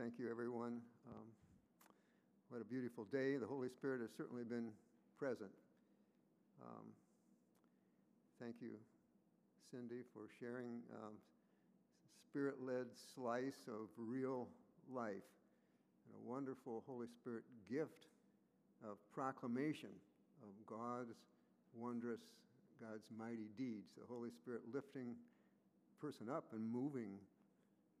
[0.00, 0.80] Thank you, everyone.
[1.12, 1.26] Um,
[2.48, 3.36] what a beautiful day.
[3.36, 4.68] The Holy Spirit has certainly been
[5.18, 5.50] present.
[6.64, 6.86] Um,
[8.40, 8.80] thank you,
[9.70, 11.12] Cindy, for sharing um,
[12.30, 14.48] spirit led slice of real
[14.90, 15.28] life
[16.08, 18.06] and a wonderful Holy Spirit gift
[18.82, 19.92] of proclamation
[20.42, 21.12] of God's
[21.74, 22.22] wondrous,
[22.80, 23.92] God's mighty deeds.
[24.00, 25.14] The Holy Spirit lifting
[26.00, 27.18] person up and moving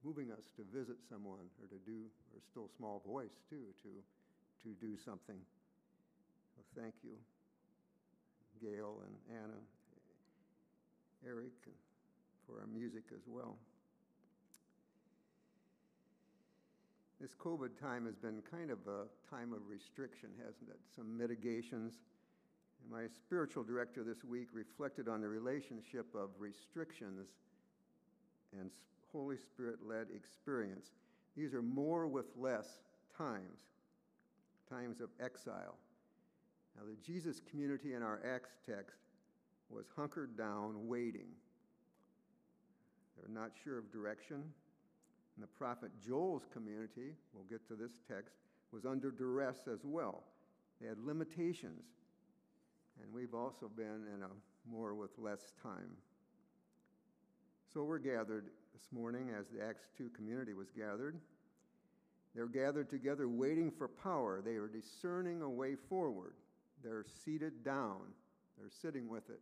[0.04, 3.90] moving us to visit someone or to do, or still small voice too, to,
[4.64, 5.36] to do something.
[6.56, 7.16] Well, thank you,
[8.60, 9.60] Gail and Anna,
[11.26, 11.52] Eric,
[12.46, 13.56] for our music as well.
[17.20, 20.80] This COVID time has been kind of a time of restriction, hasn't it?
[20.96, 21.92] Some mitigations.
[22.80, 27.28] And my spiritual director this week reflected on the relationship of restrictions
[28.58, 28.70] and
[29.12, 30.92] Holy Spirit led experience.
[31.36, 32.80] These are more with less
[33.16, 33.60] times,
[34.68, 35.76] times of exile.
[36.76, 38.98] Now, the Jesus community in our Acts text
[39.68, 41.28] was hunkered down, waiting.
[43.16, 44.36] They're not sure of direction.
[44.36, 48.34] And the prophet Joel's community, we'll get to this text,
[48.72, 50.24] was under duress as well.
[50.80, 51.84] They had limitations.
[53.02, 55.96] And we've also been in a more with less time.
[57.72, 61.20] So we're gathered this morning as the Acts 2 community was gathered.
[62.34, 64.40] They're gathered together waiting for power.
[64.44, 66.34] They are discerning a way forward.
[66.82, 68.00] They're seated down,
[68.58, 69.40] they're sitting with it.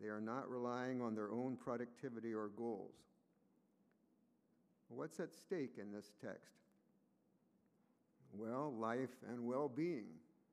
[0.00, 2.94] They are not relying on their own productivity or goals.
[4.88, 6.54] What's at stake in this text?
[8.32, 10.06] Well, life and well being,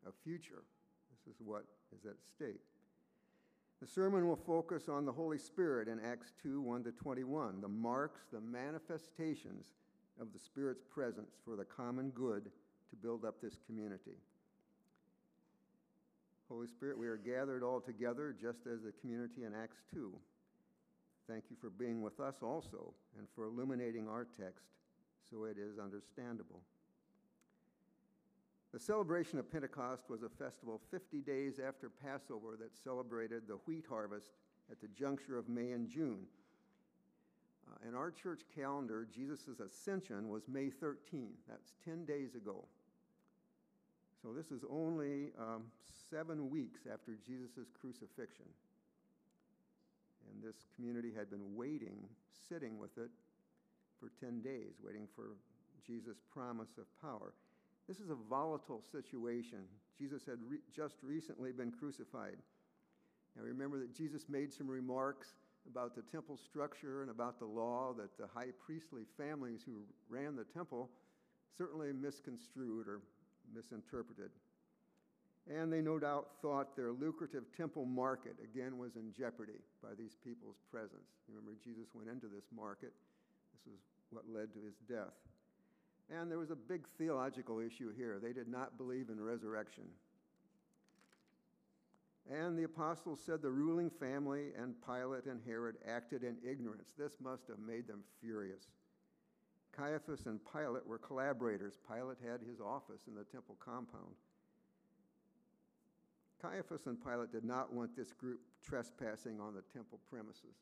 [0.07, 0.63] a future.
[1.11, 1.65] This is what
[1.95, 2.61] is at stake.
[3.80, 7.67] The sermon will focus on the Holy Spirit in Acts 2 1 to 21, the
[7.67, 9.67] marks, the manifestations
[10.20, 12.45] of the Spirit's presence for the common good
[12.89, 14.17] to build up this community.
[16.50, 20.11] Holy Spirit, we are gathered all together just as the community in Acts 2.
[21.30, 24.66] Thank you for being with us also and for illuminating our text
[25.30, 26.61] so it is understandable.
[28.73, 33.86] The celebration of Pentecost was a festival 50 days after Passover that celebrated the wheat
[33.88, 34.32] harvest
[34.70, 36.26] at the juncture of May and June.
[37.70, 41.30] Uh, in our church calendar, Jesus' ascension was May 13.
[41.48, 42.66] That's 10 days ago.
[44.22, 45.64] So this is only um,
[46.10, 48.45] seven weeks after Jesus' crucifixion.
[50.30, 51.98] And this community had been waiting,
[52.49, 53.10] sitting with it
[53.99, 55.38] for 10 days, waiting for
[55.86, 57.34] Jesus' promise of power.
[57.87, 59.59] This is a volatile situation.
[59.98, 62.37] Jesus had re- just recently been crucified.
[63.36, 65.36] Now remember that Jesus made some remarks
[65.70, 70.36] about the temple structure and about the law that the high priestly families who ran
[70.36, 70.89] the temple
[71.58, 73.02] certainly misconstrued or
[73.53, 74.31] misinterpreted.
[75.49, 80.15] And they no doubt thought their lucrative temple market, again, was in jeopardy by these
[80.23, 81.08] people's presence.
[81.30, 82.92] Remember, Jesus went into this market.
[83.54, 85.15] This is what led to his death.
[86.09, 88.19] And there was a big theological issue here.
[88.21, 89.83] They did not believe in resurrection.
[92.29, 96.93] And the apostles said the ruling family and Pilate and Herod acted in ignorance.
[96.97, 98.67] This must have made them furious.
[99.75, 101.77] Caiaphas and Pilate were collaborators.
[101.87, 104.15] Pilate had his office in the temple compound.
[106.41, 110.55] Caiaphas and Pilate did not want this group trespassing on the temple premises.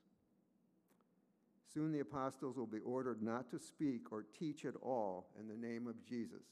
[1.75, 5.67] Soon the apostles will be ordered not to speak or teach at all in the
[5.67, 6.45] name of Jesus.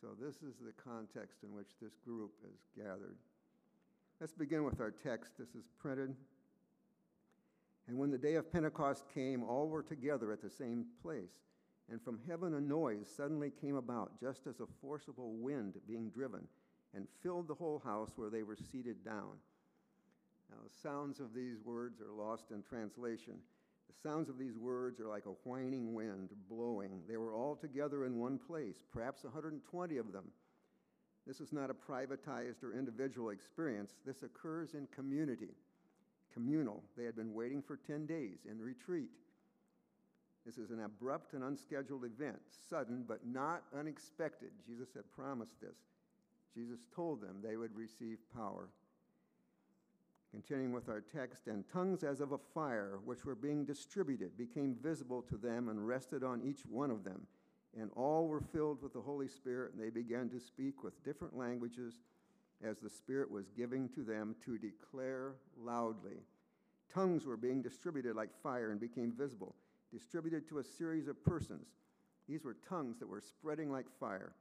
[0.00, 3.16] So, this is the context in which this group is gathered.
[4.20, 5.38] Let's begin with our text.
[5.38, 6.16] This is printed.
[7.86, 11.44] And when the day of Pentecost came, all were together at the same place.
[11.88, 16.48] And from heaven a noise suddenly came about, just as a forcible wind being driven,
[16.92, 19.38] and filled the whole house where they were seated down.
[20.50, 23.34] Now, the sounds of these words are lost in translation.
[23.88, 27.02] The sounds of these words are like a whining wind blowing.
[27.08, 30.24] They were all together in one place, perhaps 120 of them.
[31.26, 33.92] This is not a privatized or individual experience.
[34.06, 35.54] This occurs in community,
[36.32, 36.82] communal.
[36.96, 39.10] They had been waiting for 10 days in retreat.
[40.46, 42.38] This is an abrupt and unscheduled event,
[42.70, 44.50] sudden but not unexpected.
[44.66, 45.76] Jesus had promised this.
[46.54, 48.68] Jesus told them they would receive power.
[50.30, 54.76] Continuing with our text, and tongues as of a fire, which were being distributed, became
[54.82, 57.26] visible to them and rested on each one of them.
[57.78, 61.36] And all were filled with the Holy Spirit, and they began to speak with different
[61.36, 62.00] languages
[62.62, 66.18] as the Spirit was giving to them to declare loudly.
[66.92, 69.54] Tongues were being distributed like fire and became visible,
[69.92, 71.68] distributed to a series of persons.
[72.28, 74.32] These were tongues that were spreading like fire.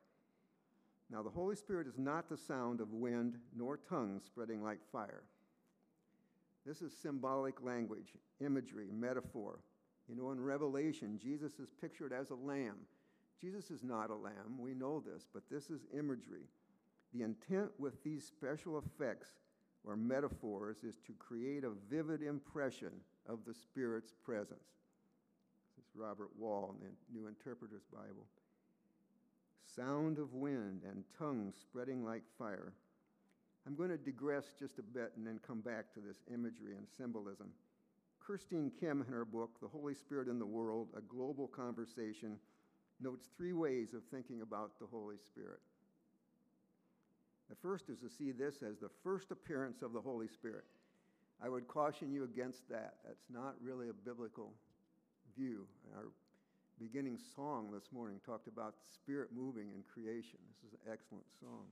[1.10, 5.24] Now, the Holy Spirit is not the sound of wind nor tongues spreading like fire.
[6.68, 9.60] This is symbolic language, imagery, metaphor.
[10.10, 12.76] You know, in Revelation, Jesus is pictured as a lamb.
[13.40, 16.44] Jesus is not a lamb, we know this, but this is imagery.
[17.14, 19.30] The intent with these special effects
[19.86, 22.92] or metaphors is to create a vivid impression
[23.30, 24.74] of the Spirit's presence.
[25.78, 28.26] This is Robert Wall in the New Interpreter's Bible.
[29.76, 32.74] Sound of wind and tongues spreading like fire.
[33.68, 36.88] I'm going to digress just a bit and then come back to this imagery and
[36.98, 37.50] symbolism.
[38.26, 42.38] Kirsteen Kim, in her book, The Holy Spirit in the World A Global Conversation,
[43.02, 45.60] notes three ways of thinking about the Holy Spirit.
[47.50, 50.64] The first is to see this as the first appearance of the Holy Spirit.
[51.44, 52.96] I would caution you against that.
[53.06, 54.54] That's not really a biblical
[55.38, 55.68] view.
[55.94, 56.06] Our
[56.80, 60.40] beginning song this morning talked about spirit moving in creation.
[60.56, 61.66] This is an excellent song.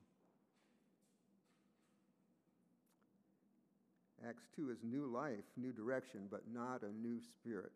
[4.28, 7.72] Acts 2 is new life, new direction, but not a new spirit.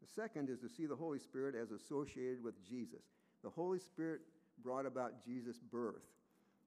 [0.00, 3.02] The second is to see the Holy Spirit as associated with Jesus.
[3.42, 4.20] The Holy Spirit
[4.62, 6.04] brought about Jesus' birth.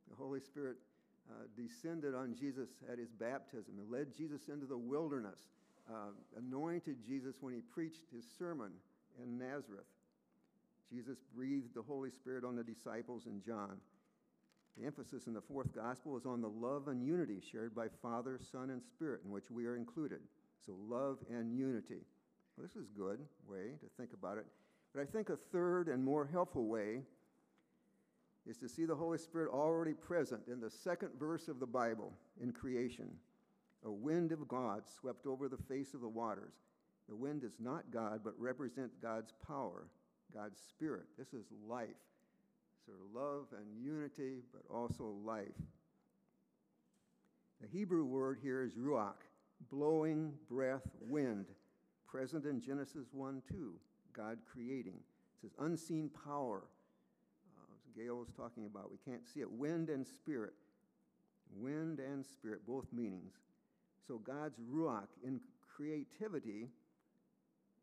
[0.09, 0.77] The Holy Spirit
[1.29, 5.39] uh, descended on Jesus at his baptism and led Jesus into the wilderness,
[5.89, 8.71] uh, anointed Jesus when he preached his sermon
[9.21, 9.85] in Nazareth.
[10.91, 13.77] Jesus breathed the Holy Spirit on the disciples in John.
[14.77, 18.39] The emphasis in the fourth gospel is on the love and unity shared by Father,
[18.51, 20.19] Son, and Spirit, in which we are included.
[20.65, 22.01] So, love and unity.
[22.55, 24.45] Well, this is a good way to think about it.
[24.93, 27.01] But I think a third and more helpful way
[28.47, 32.11] is to see the Holy Spirit already present in the second verse of the Bible
[32.41, 33.09] in creation.
[33.85, 36.53] A wind of God swept over the face of the waters.
[37.09, 39.87] The wind is not God, but represents God's power,
[40.33, 41.05] God's Spirit.
[41.17, 41.89] This is life.
[42.85, 45.47] Sort of love and unity, but also life.
[47.61, 49.21] The Hebrew word here is ruach,
[49.71, 51.45] blowing breath, wind,
[52.05, 53.73] present in Genesis 1 2,
[54.11, 54.95] God creating.
[54.95, 56.63] It says unseen power
[57.57, 58.91] uh, Gail was talking about.
[58.91, 59.51] We can't see it.
[59.51, 60.53] Wind and spirit.
[61.55, 63.33] Wind and spirit, both meanings.
[64.07, 65.39] So God's Ruach in
[65.75, 66.67] creativity,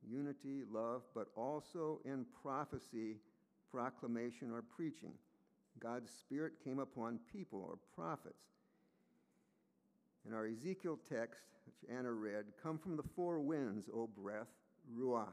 [0.06, 3.16] unity, love, but also in prophecy,
[3.70, 5.12] proclamation, or preaching.
[5.78, 8.34] God's Spirit came upon people or prophets.
[10.26, 14.48] In our Ezekiel text, which Anna read, come from the four winds, O breath,
[14.94, 15.28] Ruach,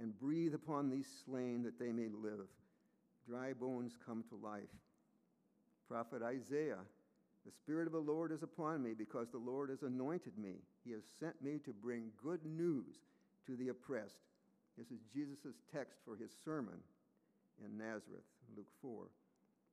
[0.00, 2.46] and breathe upon these slain that they may live
[3.26, 4.62] dry bones come to life.
[5.88, 6.78] Prophet Isaiah,
[7.44, 10.54] the Spirit of the Lord is upon me because the Lord has anointed me.
[10.84, 12.94] He has sent me to bring good news
[13.46, 14.22] to the oppressed.
[14.78, 16.78] This is Jesus' text for his sermon
[17.64, 18.24] in Nazareth,
[18.56, 19.04] Luke 4.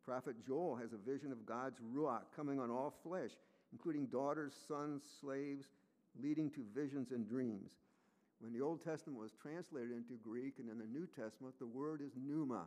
[0.06, 3.32] Prophet Joel has a vision of God's Ruach coming on all flesh,
[3.72, 5.66] including daughters, sons, slaves,
[6.22, 7.72] leading to visions and dreams.
[8.40, 12.02] When the Old Testament was translated into Greek and in the New Testament, the word
[12.02, 12.66] is pneuma,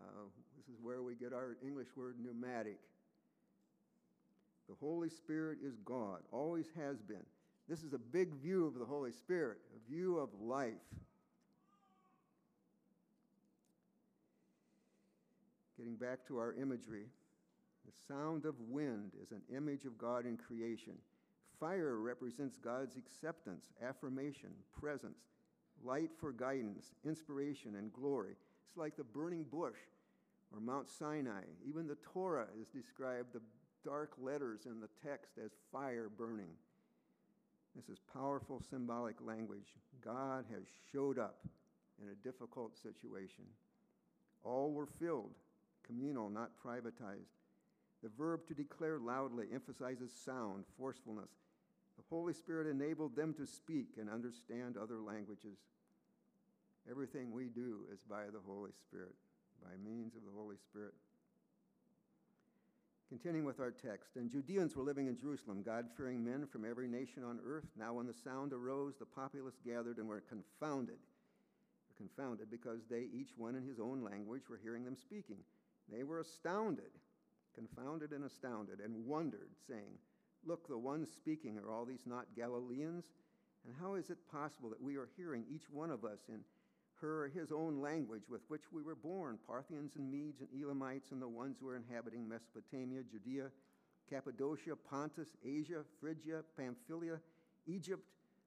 [0.00, 0.24] uh,
[0.56, 2.78] this is where we get our English word pneumatic.
[4.68, 7.24] The Holy Spirit is God, always has been.
[7.68, 10.72] This is a big view of the Holy Spirit, a view of life.
[15.76, 17.06] Getting back to our imagery,
[17.84, 20.94] the sound of wind is an image of God in creation.
[21.58, 24.50] Fire represents God's acceptance, affirmation,
[24.80, 25.18] presence,
[25.82, 28.36] light for guidance, inspiration, and glory.
[28.68, 29.78] It's like the burning bush
[30.52, 31.42] or Mount Sinai.
[31.66, 33.42] Even the Torah is described, the
[33.84, 36.50] dark letters in the text, as fire burning.
[37.76, 39.76] This is powerful symbolic language.
[40.04, 41.40] God has showed up
[42.00, 43.44] in a difficult situation.
[44.44, 45.34] All were filled,
[45.86, 47.34] communal, not privatized.
[48.02, 51.30] The verb to declare loudly emphasizes sound, forcefulness.
[51.96, 55.58] The Holy Spirit enabled them to speak and understand other languages.
[56.90, 59.14] Everything we do is by the Holy Spirit,
[59.62, 60.94] by means of the Holy Spirit.
[63.08, 66.88] Continuing with our text, and Judeans were living in Jerusalem, God fearing men from every
[66.88, 67.68] nation on earth.
[67.78, 70.98] Now, when the sound arose, the populace gathered and were confounded.
[71.96, 75.38] Confounded because they, each one in his own language, were hearing them speaking.
[75.90, 76.90] They were astounded,
[77.54, 79.98] confounded and astounded, and wondered, saying,
[80.46, 83.04] Look, the ones speaking, are all these not Galileans?
[83.64, 86.40] And how is it possible that we are hearing, each one of us, in
[87.00, 91.12] her or his own language with which we were born Parthians and Medes and Elamites
[91.12, 93.50] and the ones who are inhabiting Mesopotamia, Judea,
[94.08, 97.18] Cappadocia, Pontus, Asia, Phrygia, Pamphylia,
[97.66, 98.02] Egypt,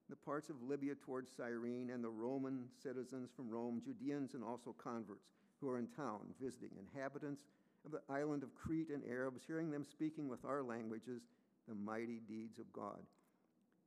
[0.09, 4.73] the parts of Libya towards Cyrene, and the Roman citizens from Rome, Judeans and also
[4.81, 5.25] converts
[5.59, 7.41] who are in town visiting, inhabitants
[7.85, 11.21] of the island of Crete and Arabs, hearing them speaking with our languages
[11.67, 12.99] the mighty deeds of God.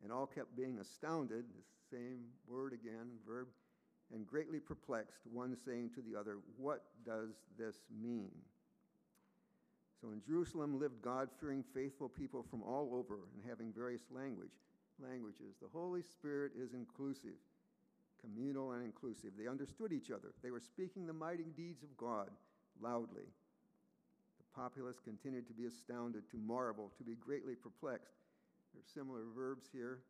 [0.02, 3.48] And all kept being astounded, the same word again, verb,
[4.12, 8.30] and greatly perplexed, one saying to the other, What does this mean?
[10.00, 14.56] So in Jerusalem lived God fearing, faithful people from all over and having various language,
[14.98, 15.56] languages.
[15.60, 17.36] The Holy Spirit is inclusive,
[18.20, 19.32] communal and inclusive.
[19.38, 20.32] They understood each other.
[20.42, 22.30] They were speaking the mighty deeds of God
[22.80, 23.24] loudly.
[24.38, 28.16] The populace continued to be astounded, to marvel, to be greatly perplexed.
[28.72, 30.00] There are similar verbs here.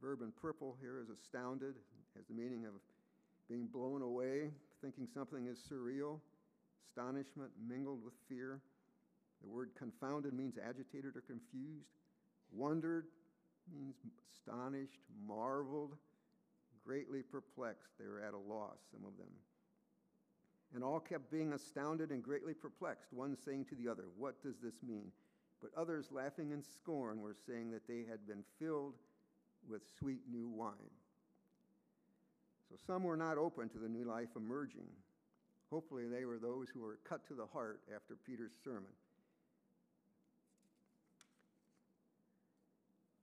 [0.00, 1.74] Verb in purple here is astounded,
[2.16, 2.72] has the meaning of
[3.48, 6.20] being blown away, thinking something is surreal,
[6.88, 8.60] astonishment mingled with fear.
[9.42, 11.88] The word confounded means agitated or confused.
[12.52, 13.06] Wondered
[13.72, 13.96] means
[14.34, 15.96] astonished, marveled,
[16.84, 17.92] greatly perplexed.
[17.98, 19.32] They were at a loss, some of them.
[20.74, 24.56] And all kept being astounded and greatly perplexed, one saying to the other, What does
[24.62, 25.10] this mean?
[25.60, 28.94] But others, laughing in scorn, were saying that they had been filled
[29.68, 30.74] with sweet new wine.
[32.68, 34.86] So some were not open to the new life emerging.
[35.70, 38.92] Hopefully, they were those who were cut to the heart after Peter's sermon.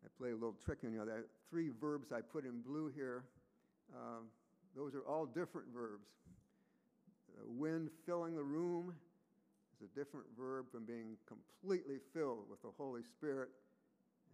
[0.04, 1.04] I play a little trick on you.
[1.06, 3.24] There are three verbs I put in blue here.
[3.96, 4.28] Um,
[4.76, 6.08] those are all different verbs.
[7.38, 8.94] The wind filling the room
[9.78, 13.50] is a different verb from being completely filled with the Holy Spirit,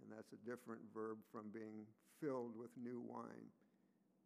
[0.01, 1.86] and that's a different verb from being
[2.22, 3.48] filled with new wine.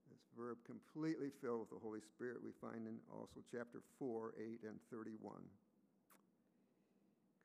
[0.10, 4.62] This verb completely filled with the Holy Spirit we find in also chapter 4, 8,
[4.69, 5.41] and 31.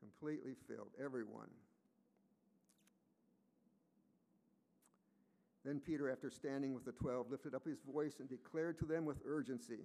[0.01, 1.49] Completely filled, everyone.
[5.65, 9.05] Then Peter, after standing with the twelve, lifted up his voice and declared to them
[9.05, 9.81] with urgency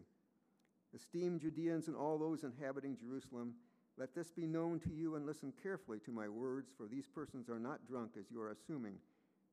[0.96, 3.54] Esteemed Judeans and all those inhabiting Jerusalem,
[3.98, 7.50] let this be known to you and listen carefully to my words, for these persons
[7.50, 8.96] are not drunk as you are assuming,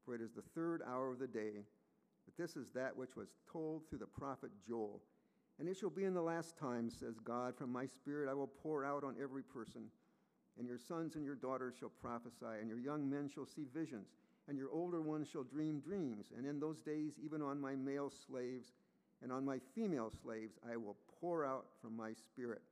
[0.05, 1.65] for it is the third hour of the day.
[2.25, 5.03] But this is that which was told through the prophet Joel.
[5.59, 8.47] And it shall be in the last times, says God, from my spirit I will
[8.47, 9.83] pour out on every person.
[10.59, 14.09] And your sons and your daughters shall prophesy, and your young men shall see visions
[14.49, 16.27] and your older ones shall dream dreams.
[16.37, 18.73] And in those days, even on my male slaves
[19.23, 22.63] and on my female slaves, I will pour out from my spirit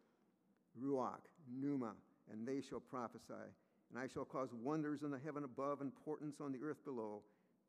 [0.81, 1.93] Ruach, Pneuma,
[2.31, 3.49] and they shall prophesy.
[3.91, 7.23] And I shall cause wonders in the heaven above and portents on the earth below,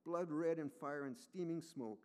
[0.05, 1.99] blood red and fire and steaming smoke.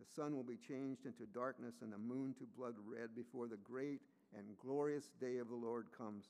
[0.00, 3.56] The sun will be changed into darkness and the moon to blood red before the
[3.56, 4.00] great
[4.36, 6.28] and glorious day of the Lord comes.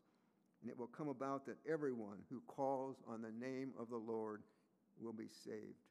[0.62, 4.42] And it will come about that everyone who calls on the name of the Lord
[5.00, 5.88] will be saved.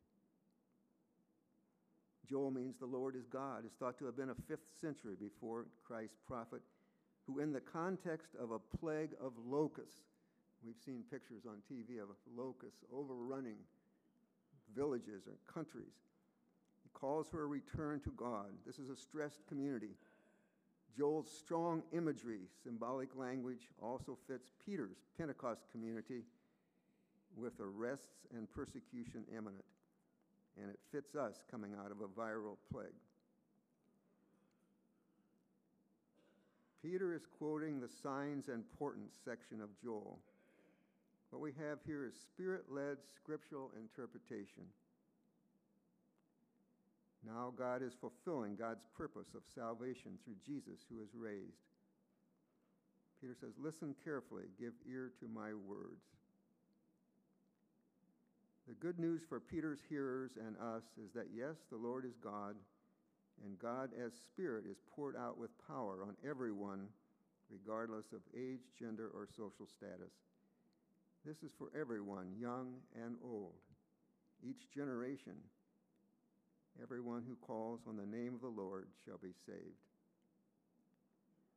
[2.30, 3.66] Joel means the Lord is God.
[3.66, 6.62] is thought to have been a fifth century before Christ's prophet,
[7.26, 10.02] who, in the context of a plague of locusts,
[10.66, 13.58] we've seen pictures on TV of locusts overrunning
[14.76, 15.94] villages or countries.
[16.84, 18.48] He calls for a return to God.
[18.66, 19.92] This is a stressed community.
[20.98, 26.24] Joel's strong imagery, symbolic language, also fits Peter's Pentecost community
[27.38, 29.63] with arrests and persecution imminent.
[30.60, 32.88] And it fits us coming out of a viral plague.
[36.82, 40.20] Peter is quoting the signs and portents section of Joel.
[41.32, 44.63] What we have here is spirit led scriptural interpretation.
[47.25, 51.67] Now God is fulfilling God's purpose of salvation through Jesus who is raised.
[53.20, 56.06] Peter says, Listen carefully, give ear to my words.
[58.68, 62.56] The good news for Peter's hearers and us is that yes, the Lord is God,
[63.46, 66.88] and God as Spirit is poured out with power on everyone,
[67.50, 70.12] regardless of age, gender, or social status.
[71.26, 73.56] This is for everyone, young and old,
[74.44, 75.36] each generation.
[76.84, 79.88] Everyone who calls on the name of the Lord shall be saved.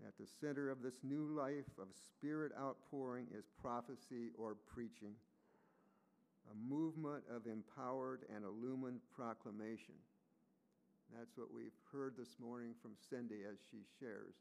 [0.06, 5.14] At the center of this new life of spirit outpouring is prophecy or preaching
[6.50, 9.94] a movement of empowered and illumined proclamation.
[11.16, 14.34] That's what we've heard this morning from Cindy as she shares.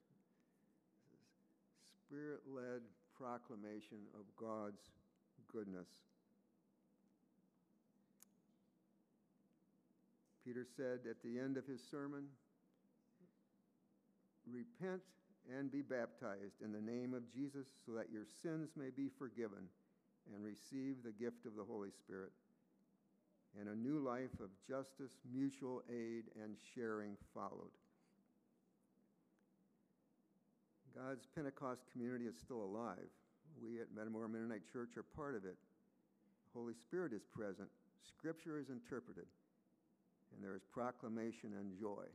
[2.06, 2.82] Spirit led
[3.18, 4.82] proclamation of God's
[5.52, 5.88] goodness.
[10.46, 12.26] Peter said at the end of his sermon,
[14.52, 15.02] Repent
[15.58, 19.70] and be baptized in the name of Jesus so that your sins may be forgiven
[20.34, 22.32] and receive the gift of the Holy Spirit.
[23.58, 27.74] and a new life of justice, mutual aid, and sharing followed.
[30.96, 33.10] God's Pentecost community is still alive.
[33.62, 35.58] We at Metamora Mennonite Church are part of it.
[36.54, 37.70] The Holy Spirit is present,
[38.08, 39.26] Scripture is interpreted,
[40.34, 42.06] and there is proclamation and joy.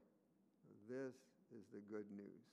[0.88, 1.14] This
[1.50, 2.44] is the good news.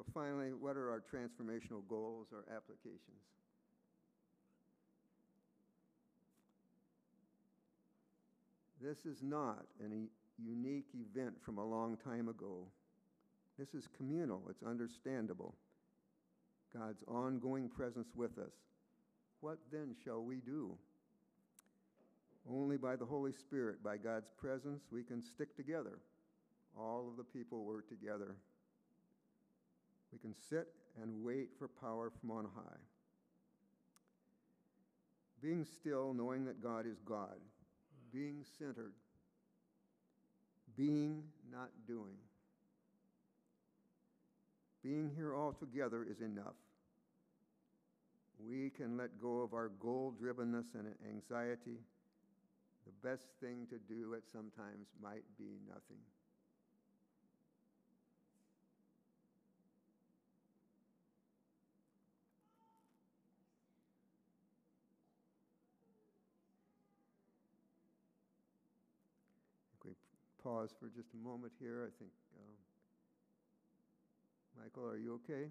[0.00, 3.20] So, finally, what are our transformational goals or applications?
[8.80, 10.08] This is not a
[10.42, 12.64] unique event from a long time ago.
[13.58, 15.54] This is communal, it's understandable.
[16.74, 18.54] God's ongoing presence with us.
[19.42, 20.78] What then shall we do?
[22.50, 25.98] Only by the Holy Spirit, by God's presence, we can stick together.
[26.74, 28.36] All of the people work together.
[30.12, 30.68] We can sit
[31.00, 32.80] and wait for power from on high.
[35.42, 37.36] Being still, knowing that God is God.
[38.12, 38.92] Being centered.
[40.76, 42.16] Being, not doing.
[44.82, 46.56] Being here all together is enough.
[48.38, 51.78] We can let go of our goal drivenness and anxiety.
[52.86, 56.00] The best thing to do at sometimes might be nothing.
[69.84, 69.94] we
[70.50, 71.86] pause for just a moment here.
[71.86, 72.58] I think, um,
[74.58, 75.46] Michael, are you okay?